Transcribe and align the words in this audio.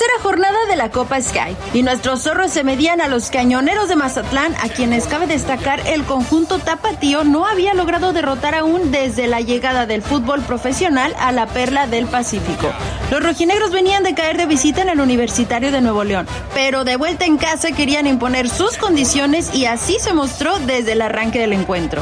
Tercera 0.00 0.22
jornada 0.22 0.58
de 0.66 0.76
la 0.76 0.90
Copa 0.90 1.20
Sky 1.20 1.54
y 1.74 1.82
nuestros 1.82 2.22
zorros 2.22 2.50
se 2.50 2.64
medían 2.64 3.02
a 3.02 3.08
los 3.08 3.28
cañoneros 3.28 3.86
de 3.90 3.96
Mazatlán, 3.96 4.54
a 4.62 4.70
quienes 4.70 5.06
cabe 5.06 5.26
destacar 5.26 5.86
el 5.86 6.04
conjunto 6.04 6.58
tapatío 6.58 7.22
no 7.22 7.44
había 7.44 7.74
logrado 7.74 8.14
derrotar 8.14 8.54
aún 8.54 8.92
desde 8.92 9.26
la 9.26 9.42
llegada 9.42 9.84
del 9.84 10.00
fútbol 10.00 10.40
profesional 10.40 11.14
a 11.18 11.32
la 11.32 11.46
perla 11.48 11.86
del 11.86 12.06
Pacífico. 12.06 12.72
Los 13.10 13.22
rojinegros 13.22 13.72
venían 13.72 14.02
de 14.02 14.14
caer 14.14 14.38
de 14.38 14.46
visita 14.46 14.80
en 14.80 14.88
el 14.88 15.00
Universitario 15.00 15.70
de 15.70 15.82
Nuevo 15.82 16.02
León, 16.02 16.26
pero 16.54 16.84
de 16.84 16.96
vuelta 16.96 17.26
en 17.26 17.36
casa 17.36 17.72
querían 17.72 18.06
imponer 18.06 18.48
sus 18.48 18.78
condiciones 18.78 19.54
y 19.54 19.66
así 19.66 19.98
se 20.00 20.14
mostró 20.14 20.58
desde 20.60 20.92
el 20.92 21.02
arranque 21.02 21.40
del 21.40 21.52
encuentro. 21.52 22.00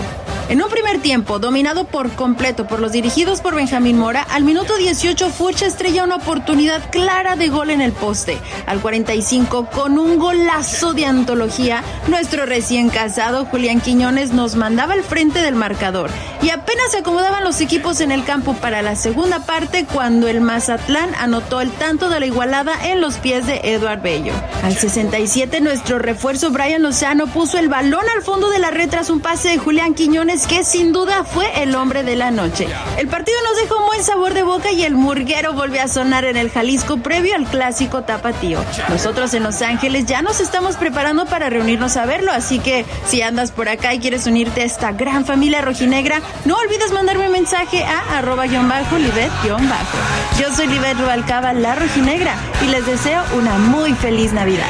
En 0.49 0.63
un 0.63 0.71
primer 0.71 0.99
tiempo, 1.03 1.39
dominado 1.39 1.85
por 1.85 2.11
completo 2.13 2.67
por 2.67 2.81
los 2.81 2.93
dirigidos 2.93 3.43
por 3.43 3.55
Benjamín 3.55 3.99
Mora, 3.99 4.23
al 4.23 4.45
minuto 4.45 4.79
18 4.79 5.29
Furcha 5.29 5.67
estrella 5.67 6.05
una 6.05 6.17
oportunidad 6.17 6.91
clara 6.91 7.37
de 7.37 7.49
gol 7.49 7.69
en 7.69 7.83
el 7.83 7.93
poste. 7.93 8.39
Al 8.65 8.81
45, 8.81 9.67
con 9.67 9.99
un 9.99 10.19
golazo 10.19 10.95
de 10.95 11.05
antología, 11.05 11.85
nuestro 12.07 12.47
recién 12.47 12.89
casado 12.89 13.45
Julián 13.45 13.83
Quiñones 13.83 14.33
nos 14.33 14.57
mandaba 14.57 14.95
al 14.95 15.03
frente 15.03 15.43
del 15.43 15.55
marcador. 15.55 16.09
Y 16.41 16.49
apenas 16.49 16.93
se 16.93 16.99
acomodaban 16.99 17.45
los 17.45 17.61
equipos 17.61 18.01
en 18.01 18.11
el 18.11 18.25
campo 18.25 18.55
para 18.55 18.81
la 18.81 18.97
segunda 18.97 19.45
parte 19.45 19.85
cuando 19.85 20.29
el 20.29 20.41
Mazatlán 20.41 21.15
anotó 21.17 21.61
el 21.61 21.71
tanto 21.73 22.09
de 22.09 22.21
la 22.21 22.27
igualada 22.27 22.73
en 22.89 23.03
los 23.03 23.17
pies 23.17 23.47
de 23.47 23.61
Eduard 23.65 24.01
Bello. 24.01 24.33
Al 24.63 24.75
67, 24.75 25.61
nuestro 25.61 25.99
refuerzo 25.99 26.51
Brian 26.51 26.83
Lozano 26.83 27.27
puso 27.27 27.59
el 27.59 27.69
balón 27.69 28.05
al 28.17 28.23
fondo 28.23 28.49
de 28.49 28.61
la 28.61 28.71
red 28.71 28.89
tras 28.89 29.11
un 29.11 29.21
pase 29.21 29.51
de 29.51 29.59
Julián 29.59 29.93
Quiñones 29.93 30.38
que 30.47 30.65
sin 30.65 30.93
duda 30.93 31.25
fue 31.25 31.63
el 31.63 31.75
hombre 31.75 32.03
de 32.03 32.17
la 32.17 32.31
noche. 32.31 32.67
El 32.97 33.09
partido 33.09 33.37
nos 33.49 33.57
dejó 33.61 33.79
un 33.79 33.87
buen 33.87 34.05
sabor 34.05 34.35
de 34.35 34.43
boca 34.43 34.71
y 34.71 34.85
el 34.85 34.95
murguero 34.95 35.53
volvió 35.53 35.83
a 35.83 35.89
sonar 35.89 36.25
en 36.25 36.37
el 36.37 36.51
Jalisco 36.51 36.99
previo 36.99 37.35
al 37.35 37.47
clásico 37.47 38.03
tapatío. 38.03 38.59
Nosotros 38.89 39.35
en 39.35 39.43
Los 39.43 39.63
Ángeles 39.63 40.07
ya 40.07 40.23
nos 40.23 40.41
estamos 40.41 40.77
preparando 40.77 41.27
para 41.27 41.51
reunirnos 41.51 41.97
a 41.97 42.07
verlo, 42.07 42.33
así 42.33 42.59
que 42.59 42.85
si 43.07 43.23
andas 43.23 43.51
por 43.53 43.69
acá 43.69 43.95
y 43.95 43.99
quieres 44.01 44.27
unirte 44.27 44.63
a 44.63 44.65
esta 44.65 44.93
gran 44.93 45.25
familia 45.25 45.63
rojinegra, 45.63 46.21
no 46.45 46.57
olvides 46.57 46.93
mandarme 46.93 47.27
un 47.27 47.33
mensaje 47.33 47.85
a 47.85 48.19
arroba 48.19 48.47
bajo 48.47 48.99
libet 48.99 49.31
bajo. 49.43 49.99
Yo 50.41 50.55
soy 50.55 50.67
Libet 50.69 50.99
Rubalcaba, 50.99 51.53
la 51.53 51.75
rojinegra, 51.75 52.35
y 52.63 52.69
les 52.69 52.87
deseo 52.87 53.23
una 53.37 53.59
muy 53.59 53.93
feliz 53.95 54.33
Navidad. 54.33 54.69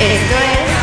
Esto 0.00 0.34
es. 0.34 0.73